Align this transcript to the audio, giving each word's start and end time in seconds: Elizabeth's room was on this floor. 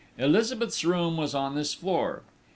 Elizabeth's 0.17 0.83
room 0.83 1.15
was 1.15 1.35
on 1.35 1.53
this 1.53 1.75
floor. 1.75 2.23